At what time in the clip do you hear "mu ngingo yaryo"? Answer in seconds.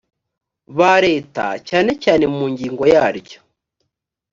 2.35-3.39